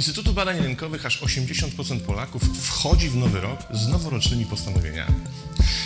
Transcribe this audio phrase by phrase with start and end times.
[0.00, 5.14] Instytutu Badań Rynkowych aż 80% Polaków wchodzi w nowy rok z noworocznymi postanowieniami.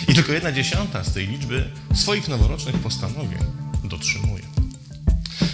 [0.07, 3.39] I tylko jedna dziesiąta z tej liczby swoich noworocznych postanowień
[3.83, 4.43] dotrzymuje.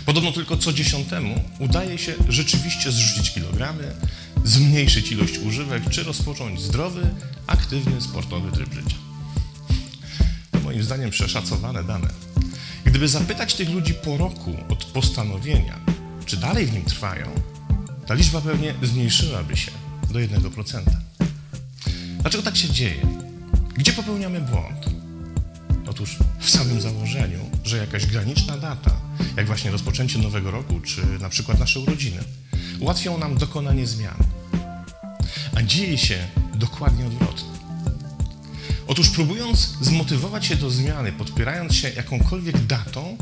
[0.05, 3.95] Podobno tylko co dziesiątemu udaje się rzeczywiście zrzucić kilogramy,
[4.43, 7.09] zmniejszyć ilość używek czy rozpocząć zdrowy,
[7.47, 8.97] aktywny, sportowy tryb życia.
[10.51, 12.09] To moim zdaniem przeszacowane dane.
[12.85, 15.79] Gdyby zapytać tych ludzi po roku od postanowienia,
[16.25, 17.50] czy dalej w nim trwają,
[18.11, 19.71] ta liczba pewnie zmniejszyłaby się
[20.09, 20.81] do 1%.
[22.21, 23.01] Dlaczego tak się dzieje?
[23.77, 24.85] Gdzie popełniamy błąd?
[25.89, 28.91] Otóż w samym założeniu, że jakaś graniczna data,
[29.37, 32.23] jak właśnie rozpoczęcie nowego roku, czy na przykład nasze urodziny,
[32.79, 34.17] ułatwią nam dokonanie zmian.
[35.55, 37.49] A dzieje się dokładnie odwrotnie.
[38.87, 43.17] Otóż próbując zmotywować się do zmiany, podpierając się jakąkolwiek datą,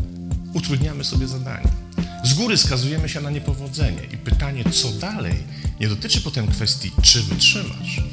[0.54, 1.89] utrudniamy sobie zadanie.
[2.24, 5.36] Z góry skazujemy się na niepowodzenie i pytanie, co dalej,
[5.80, 8.04] nie dotyczy potem kwestii, czy wytrzymasz,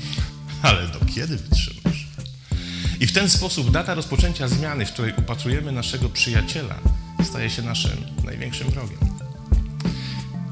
[0.62, 2.06] ale do kiedy wytrzymasz.
[3.00, 6.78] I w ten sposób data rozpoczęcia zmiany, w której upatrujemy naszego przyjaciela,
[7.24, 8.98] staje się naszym największym wrogiem.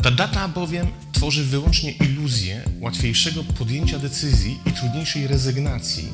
[0.02, 6.08] Ta data bowiem tworzy wyłącznie iluzję łatwiejszego podjęcia decyzji i trudniejszej rezygnacji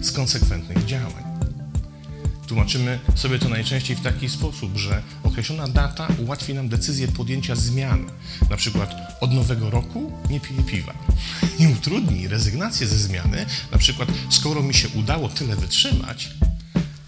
[0.00, 1.35] z konsekwentnych działań.
[2.46, 8.06] Tłumaczymy sobie to najczęściej w taki sposób, że określona data ułatwi nam decyzję podjęcia zmian.
[8.50, 10.94] Na przykład od nowego roku nie piję piwa.
[11.58, 16.28] I utrudni rezygnację ze zmiany, na przykład skoro mi się udało tyle wytrzymać,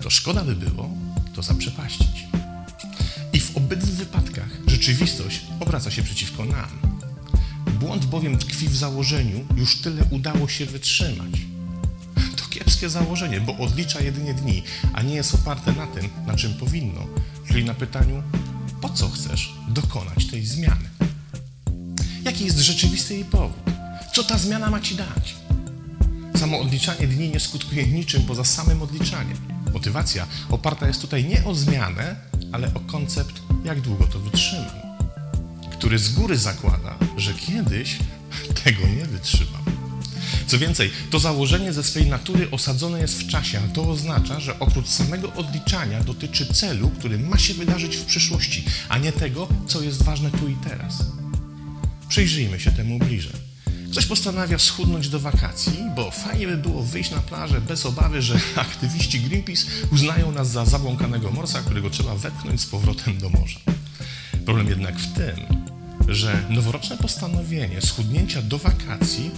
[0.03, 0.91] to szkoda by było
[1.35, 2.27] to zaprzepaścić.
[3.33, 6.99] I w obydwu wypadkach rzeczywistość obraca się przeciwko nam.
[7.81, 11.48] Błąd bowiem tkwi w założeniu, już tyle udało się wytrzymać
[12.51, 17.07] kiepskie założenie, bo odlicza jedynie dni, a nie jest oparte na tym, na czym powinno,
[17.49, 18.23] czyli na pytaniu,
[18.81, 20.89] po co chcesz dokonać tej zmiany?
[22.25, 23.59] Jaki jest rzeczywisty jej powód?
[24.15, 25.37] Co ta zmiana ma ci dać?
[26.37, 29.37] Samo odliczanie dni nie skutkuje niczym poza samym odliczaniem.
[29.73, 32.17] Motywacja oparta jest tutaj nie o zmianę,
[32.53, 34.77] ale o koncept, jak długo to wytrzymam,
[35.73, 37.99] który z góry zakłada, że kiedyś
[38.65, 39.58] tego nie wytrzymam.
[40.49, 44.59] Co więcej, to założenie ze swej natury osadzone jest w czasie, a to oznacza, że
[44.59, 49.83] oprócz samego odliczania dotyczy celu, który ma się wydarzyć w przyszłości, a nie tego, co
[49.83, 51.05] jest ważne tu i teraz.
[52.09, 53.33] Przyjrzyjmy się temu bliżej.
[53.91, 58.41] Ktoś postanawia schudnąć do wakacji, bo fajnie by było wyjść na plażę bez obawy, że
[58.57, 63.61] aktywiści Greenpeace uznają nas za zabłąkanego morsa, którego trzeba wepchnąć z powrotem do morza.
[64.45, 65.37] Problem jednak w tym,
[66.09, 69.31] że noworoczne postanowienie schudnięcia do wakacji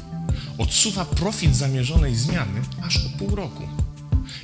[0.58, 3.68] odsuwa profit zamierzonej zmiany aż o pół roku.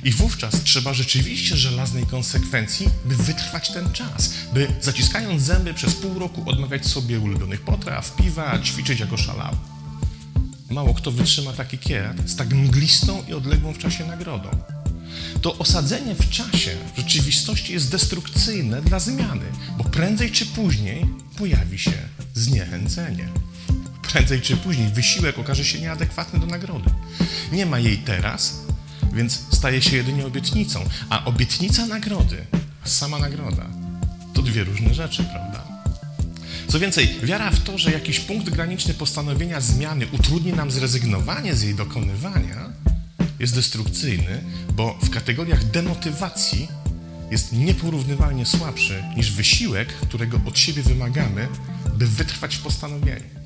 [0.03, 6.19] I wówczas trzeba rzeczywiście żelaznej konsekwencji, by wytrwać ten czas, by zaciskając zęby przez pół
[6.19, 9.57] roku odmawiać sobie ulubionych potraw, piwa, ćwiczyć jako szalały.
[10.69, 14.49] Mało kto wytrzyma taki kierat z tak mglistą i odległą w czasie nagrodą.
[15.41, 19.45] To osadzenie w czasie rzeczywistości jest destrukcyjne dla zmiany,
[19.77, 21.05] bo prędzej czy później
[21.37, 21.93] pojawi się
[22.33, 23.29] zniechęcenie
[24.07, 26.89] prędzej czy później wysiłek okaże się nieadekwatny do nagrody.
[27.51, 28.61] Nie ma jej teraz,
[29.13, 32.45] więc staje się jedynie obietnicą, a obietnica nagrody,
[32.85, 33.65] sama nagroda
[34.33, 35.63] to dwie różne rzeczy, prawda?
[36.67, 41.61] Co więcej, wiara w to, że jakiś punkt graniczny postanowienia zmiany utrudni nam zrezygnowanie z
[41.61, 42.69] jej dokonywania,
[43.39, 44.43] jest destrukcyjny,
[44.73, 46.67] bo w kategoriach demotywacji
[47.31, 51.47] jest nieporównywalnie słabszy niż wysiłek, którego od siebie wymagamy,
[51.95, 53.36] by wytrwać w postanowieniu.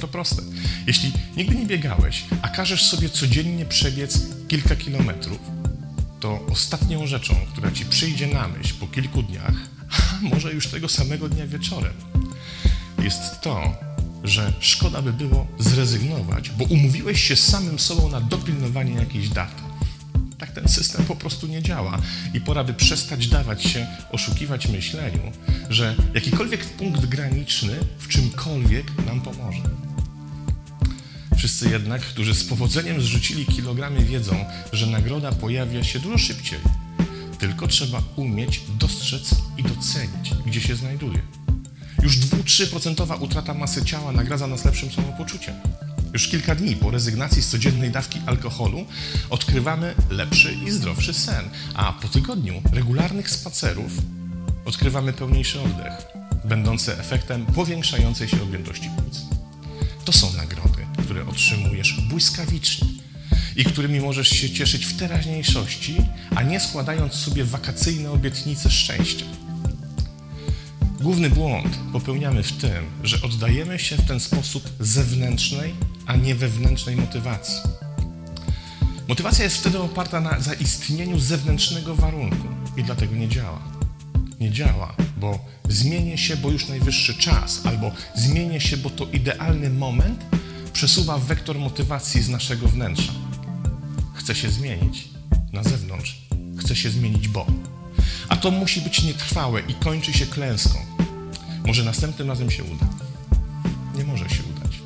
[0.00, 0.42] To proste.
[0.86, 5.38] Jeśli nigdy nie biegałeś, a każesz sobie codziennie przebiec kilka kilometrów,
[6.20, 9.54] to ostatnią rzeczą, która ci przyjdzie na myśl po kilku dniach,
[9.90, 11.94] a może już tego samego dnia wieczorem,
[13.02, 13.74] jest to,
[14.24, 19.62] że szkoda by było zrezygnować, bo umówiłeś się samym sobą na dopilnowanie jakiejś daty.
[20.38, 21.98] Tak ten system po prostu nie działa
[22.34, 25.32] i pora by przestać dawać się oszukiwać myśleniu,
[25.70, 29.85] że jakikolwiek punkt graniczny w czymkolwiek nam pomoże.
[31.46, 36.58] Wszyscy jednak, którzy z powodzeniem zrzucili kilogramy, wiedzą, że nagroda pojawia się dużo szybciej.
[37.38, 41.22] Tylko trzeba umieć dostrzec i docenić, gdzie się znajduje.
[42.02, 45.54] Już 2-3% utrata masy ciała nagradza nas lepszym samopoczuciem.
[46.12, 48.86] Już kilka dni po rezygnacji z codziennej dawki alkoholu
[49.30, 51.44] odkrywamy lepszy i zdrowszy sen,
[51.74, 53.92] a po tygodniu regularnych spacerów
[54.64, 55.92] odkrywamy pełniejszy oddech,
[56.44, 59.20] będący efektem powiększającej się objętości płuc.
[60.04, 60.55] To są nagrody,
[61.36, 62.88] otrzymujesz błyskawicznie
[63.56, 65.96] i którymi możesz się cieszyć w teraźniejszości,
[66.36, 69.26] a nie składając sobie wakacyjne obietnice szczęścia.
[71.00, 75.74] Główny błąd popełniamy w tym, że oddajemy się w ten sposób zewnętrznej,
[76.06, 77.60] a nie wewnętrznej motywacji.
[79.08, 83.62] Motywacja jest wtedy oparta na zaistnieniu zewnętrznego warunku i dlatego nie działa.
[84.40, 89.70] Nie działa, bo zmienię się, bo już najwyższy czas, albo zmienię się, bo to idealny
[89.70, 90.35] moment,
[90.76, 93.12] przesuwa wektor motywacji z naszego wnętrza.
[94.14, 95.08] Chcę się zmienić
[95.52, 96.22] na zewnątrz,
[96.58, 97.46] chcę się zmienić, bo.
[98.28, 100.78] A to musi być nietrwałe i kończy się klęską.
[101.66, 102.86] Może następnym razem się uda.
[103.94, 104.78] Nie może się udać,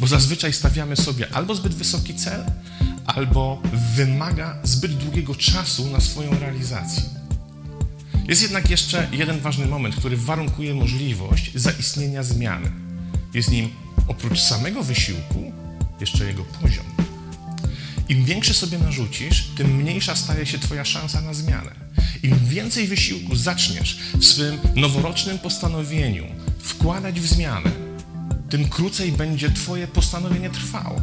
[0.00, 2.44] bo zazwyczaj stawiamy sobie albo zbyt wysoki cel,
[3.06, 3.62] albo
[3.96, 7.02] wymaga zbyt długiego czasu na swoją realizację.
[8.28, 12.72] Jest jednak jeszcze jeden ważny moment, który warunkuje możliwość zaistnienia zmiany.
[13.34, 15.52] Jest nim oprócz samego wysiłku
[16.00, 16.84] jeszcze jego poziom.
[18.08, 21.70] Im większy sobie narzucisz, tym mniejsza staje się Twoja szansa na zmianę.
[22.22, 26.24] Im więcej wysiłku zaczniesz w swym noworocznym postanowieniu
[26.58, 27.70] wkładać w zmianę,
[28.50, 31.00] tym krócej będzie Twoje postanowienie trwało.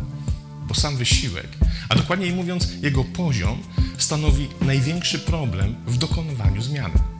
[0.67, 1.47] Bo sam wysiłek,
[1.89, 3.63] a dokładniej mówiąc, jego poziom,
[3.97, 7.18] stanowi największy problem w dokonywaniu zmiany.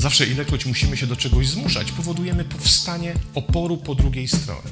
[0.00, 4.70] Zawsze ilekroć musimy się do czegoś zmuszać, powodujemy powstanie oporu po drugiej stronie.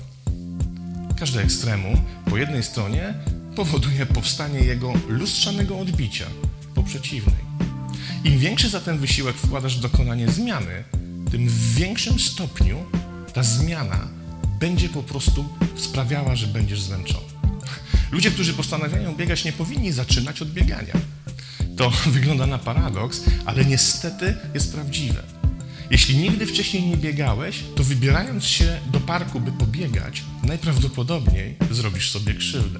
[1.18, 1.96] Każde ekstremum
[2.30, 3.14] po jednej stronie
[3.56, 6.26] powoduje powstanie jego lustrzanego odbicia
[6.74, 7.44] po przeciwnej.
[8.24, 10.84] Im większy zatem wysiłek wkładasz w dokonanie zmiany,
[11.30, 12.84] tym w większym stopniu
[13.34, 14.08] ta zmiana
[14.60, 15.44] będzie po prostu
[15.76, 17.26] sprawiała, że będziesz zmęczony.
[18.10, 20.94] Ludzie, którzy postanawiają biegać, nie powinni zaczynać od biegania.
[21.78, 25.22] To wygląda na paradoks, ale niestety jest prawdziwe.
[25.90, 32.34] Jeśli nigdy wcześniej nie biegałeś, to wybierając się do parku, by pobiegać, najprawdopodobniej zrobisz sobie
[32.34, 32.78] krzywdę.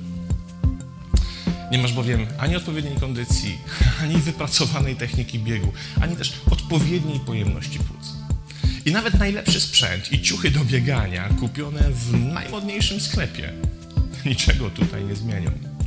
[1.73, 3.59] Nie masz bowiem ani odpowiedniej kondycji,
[4.03, 8.12] ani wypracowanej techniki biegu, ani też odpowiedniej pojemności płuc.
[8.85, 13.53] I nawet najlepszy sprzęt i ciuchy do biegania kupione w najmodniejszym sklepie
[14.25, 15.78] niczego tutaj nie zmienią.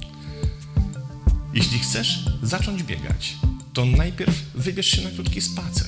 [1.54, 3.36] Jeśli chcesz zacząć biegać,
[3.74, 5.88] to najpierw wybierz się na krótki spacer.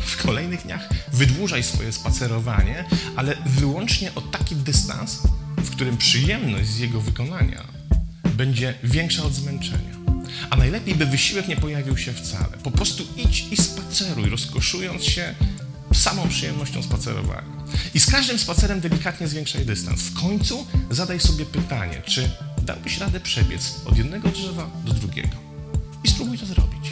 [0.00, 2.84] W kolejnych dniach wydłużaj swoje spacerowanie,
[3.16, 5.18] ale wyłącznie o taki dystans,
[5.56, 7.64] w którym przyjemność z jego wykonania
[8.36, 10.02] będzie większa od zmęczenia.
[10.50, 12.58] A najlepiej, by wysiłek nie pojawił się wcale.
[12.62, 15.34] Po prostu idź i spaceruj, rozkoszując się
[15.94, 17.64] samą przyjemnością spacerowania.
[17.94, 20.02] I z każdym spacerem delikatnie zwiększaj dystans.
[20.02, 22.30] W końcu zadaj sobie pytanie, czy
[22.62, 25.36] dałbyś radę przebiec od jednego drzewa do drugiego.
[26.04, 26.90] I spróbuj to zrobić.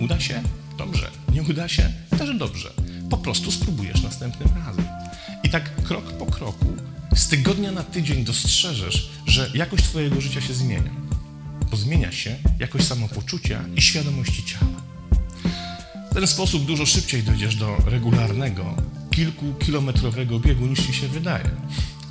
[0.00, 0.42] Uda się?
[0.78, 1.10] Dobrze.
[1.32, 1.92] Nie uda się?
[2.18, 2.72] Też dobrze.
[3.10, 4.84] Po prostu spróbujesz następnym razem.
[5.44, 6.76] I tak krok po kroku,
[7.14, 10.90] z tygodnia na tydzień dostrzeżesz, że jakość Twojego życia się zmienia.
[11.70, 14.82] Bo zmienia się jakość samopoczucia i świadomości ciała.
[16.10, 18.76] W ten sposób dużo szybciej dojdziesz do regularnego,
[19.10, 21.50] kilkukilometrowego biegu niż Ci się wydaje.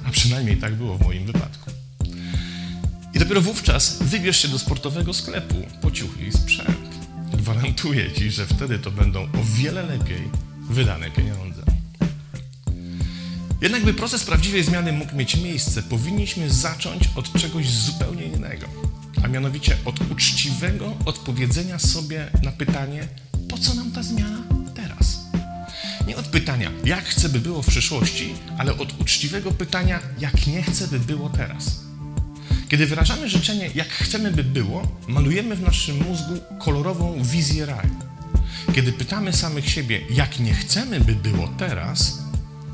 [0.05, 1.74] A przynajmniej tak było w moim wypadku.
[3.25, 5.89] Dopiero wówczas wybierz się do sportowego sklepu po
[6.27, 6.89] i sprzęt.
[7.33, 10.29] Gwarantuję Ci, że wtedy to będą o wiele lepiej
[10.69, 11.61] wydane pieniądze.
[13.61, 18.67] Jednak by proces prawdziwej zmiany mógł mieć miejsce, powinniśmy zacząć od czegoś zupełnie innego,
[19.23, 23.07] a mianowicie od uczciwego odpowiedzenia sobie na pytanie,
[23.49, 24.43] po co nam ta zmiana
[24.75, 25.19] teraz?
[26.07, 30.63] Nie od pytania, jak chcę, by było w przyszłości, ale od uczciwego pytania, jak nie
[30.63, 31.84] chcę, by było teraz.
[32.69, 37.95] Kiedy wyrażamy życzenie, jak chcemy, by było, malujemy w naszym mózgu kolorową wizję raju.
[38.75, 42.19] Kiedy pytamy samych siebie, jak nie chcemy, by było teraz,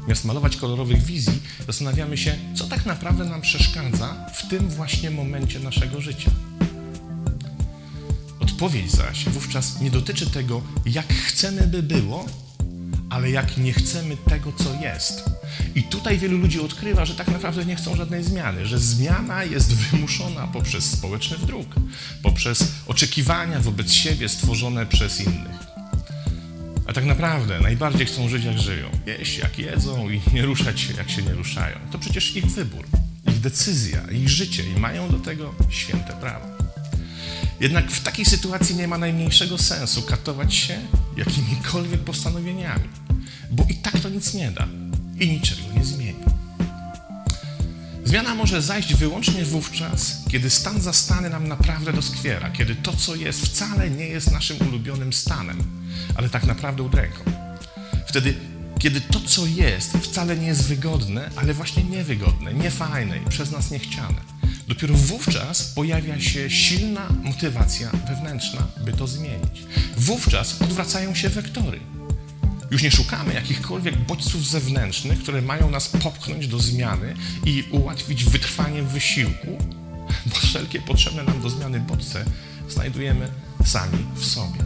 [0.01, 5.59] zamiast malować kolorowych wizji, zastanawiamy się, co tak naprawdę nam przeszkadza w tym właśnie momencie
[5.59, 6.31] naszego życia.
[8.39, 12.25] Odpowiedź zaś wówczas nie dotyczy tego, jak chcemy, by było,
[13.11, 15.23] ale jak nie chcemy tego, co jest.
[15.75, 19.73] I tutaj wielu ludzi odkrywa, że tak naprawdę nie chcą żadnej zmiany, że zmiana jest
[19.73, 21.75] wymuszona poprzez społeczny wdruk,
[22.23, 25.61] poprzez oczekiwania wobec siebie stworzone przez innych.
[26.87, 30.93] A tak naprawdę najbardziej chcą żyć jak żyją, jeść jak jedzą i nie ruszać się
[30.93, 31.77] jak się nie ruszają.
[31.91, 32.85] To przecież ich wybór,
[33.27, 36.60] ich decyzja, ich życie i mają do tego święte prawo.
[37.61, 40.79] Jednak w takiej sytuacji nie ma najmniejszego sensu katować się
[41.17, 42.83] jakimikolwiek postanowieniami,
[43.51, 44.67] bo i tak to nic nie da
[45.19, 46.23] i niczego nie zmieni.
[48.05, 53.45] Zmiana może zajść wyłącznie wówczas, kiedy stan zastany nam naprawdę doskwiera, kiedy to, co jest,
[53.45, 55.63] wcale nie jest naszym ulubionym stanem,
[56.15, 57.23] ale tak naprawdę udręką.
[58.07, 58.33] Wtedy,
[58.79, 63.71] kiedy to, co jest, wcale nie jest wygodne, ale właśnie niewygodne, niefajne i przez nas
[63.71, 64.30] niechciane.
[64.71, 69.63] Dopiero wówczas pojawia się silna motywacja wewnętrzna, by to zmienić.
[69.97, 71.79] Wówczas odwracają się wektory.
[72.71, 78.83] Już nie szukamy jakichkolwiek bodźców zewnętrznych, które mają nas popchnąć do zmiany i ułatwić wytrwanie
[78.83, 79.57] wysiłku,
[80.25, 82.25] bo wszelkie potrzebne nam do zmiany bodźce
[82.69, 83.31] znajdujemy
[83.65, 84.59] sami w sobie.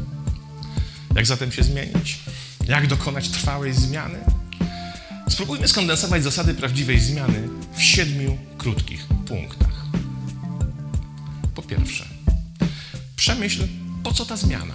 [1.16, 2.20] Jak zatem się zmienić?
[2.68, 4.20] Jak dokonać trwałej zmiany?
[5.30, 9.65] Spróbujmy skondensować zasady prawdziwej zmiany w siedmiu krótkich punktach.
[11.68, 12.06] Pierwsze,
[13.16, 13.68] przemyśl,
[14.04, 14.74] po co ta zmiana?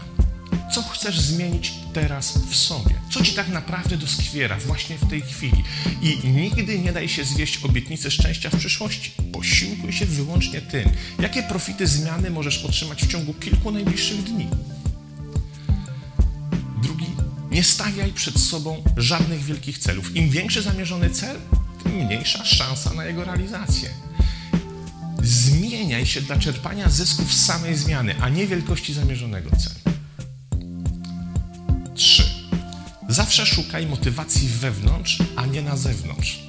[0.73, 2.95] Co chcesz zmienić teraz w sobie?
[3.11, 5.65] Co ci tak naprawdę doskwiera właśnie w tej chwili?
[6.03, 9.13] I nigdy nie daj się zwieść obietnicy szczęścia w przyszłości.
[9.33, 14.49] Posiłkuj się wyłącznie tym, jakie profity zmiany możesz otrzymać w ciągu kilku najbliższych dni.
[16.83, 17.07] Drugi,
[17.51, 20.17] nie stawiaj przed sobą żadnych wielkich celów.
[20.17, 21.37] Im większy zamierzony cel,
[21.83, 23.91] tym mniejsza szansa na jego realizację.
[25.23, 29.97] Zmieniaj się dla czerpania zysków z samej zmiany, a nie wielkości zamierzonego celu.
[31.95, 32.25] 3.
[33.09, 36.41] Zawsze szukaj motywacji wewnątrz, a nie na zewnątrz.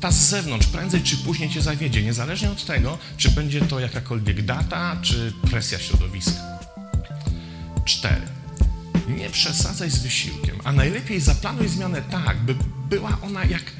[0.00, 4.44] Ta z zewnątrz prędzej czy później cię zawiedzie, niezależnie od tego, czy będzie to jakakolwiek
[4.44, 6.58] data, czy presja środowiska.
[7.84, 8.16] 4.
[9.08, 12.54] Nie przesadzaj z wysiłkiem, a najlepiej zaplanuj zmianę tak, by
[12.90, 13.77] była ona jak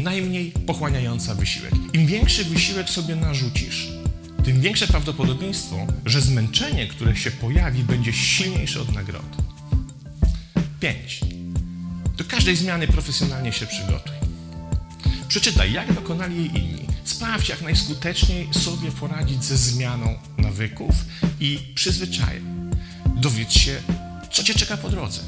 [0.00, 1.72] najmniej pochłaniająca wysiłek.
[1.92, 3.88] Im większy wysiłek sobie narzucisz,
[4.44, 9.36] tym większe prawdopodobieństwo, że zmęczenie, które się pojawi, będzie silniejsze od nagrody.
[10.80, 11.20] 5.
[12.16, 14.14] Do każdej zmiany profesjonalnie się przygotuj.
[15.28, 16.86] Przeczytaj, jak dokonali jej inni.
[17.04, 20.94] Sprawdź, jak najskuteczniej sobie poradzić ze zmianą nawyków
[21.40, 22.44] i przyzwyczajeń.
[23.16, 23.82] Dowiedz się,
[24.32, 25.20] co cię czeka po drodze.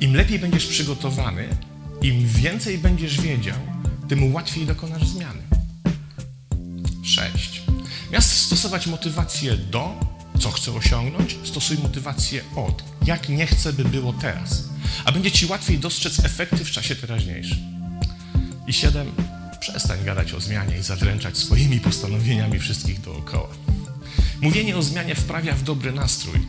[0.00, 1.48] Im lepiej będziesz przygotowany,
[2.02, 3.58] im więcej będziesz wiedział,
[4.08, 5.42] tym łatwiej dokonasz zmiany.
[7.02, 7.62] 6.
[8.12, 10.00] Miast stosować motywację do,
[10.40, 14.64] co chcę osiągnąć, stosuj motywację od, jak nie chcę, by było teraz.
[15.04, 17.58] A będzie ci łatwiej dostrzec efekty w czasie teraźniejszym.
[18.66, 19.12] I 7.
[19.60, 23.48] Przestań gadać o zmianie i zadręczać swoimi postanowieniami wszystkich dookoła.
[24.42, 26.40] Mówienie o zmianie wprawia w dobry nastrój,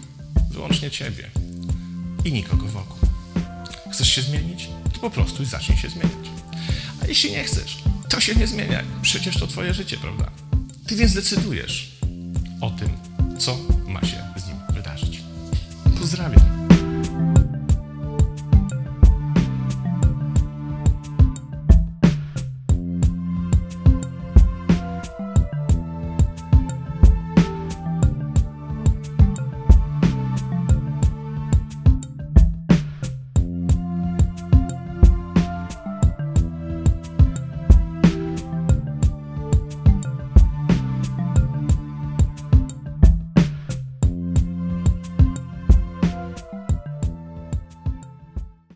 [0.52, 1.30] wyłącznie ciebie
[2.26, 3.10] i nikogo wokół.
[3.92, 4.70] Chcesz się zmienić?
[4.94, 6.37] To po prostu zacznij się zmieniać.
[7.08, 7.78] Jeśli nie chcesz,
[8.10, 8.84] to się nie zmienia.
[9.02, 10.32] Przecież to twoje życie, prawda?
[10.88, 11.92] Ty więc decydujesz
[12.62, 12.90] o tym,
[13.38, 15.22] co ma się z nim wydarzyć.
[16.00, 16.57] Pozdrawiam.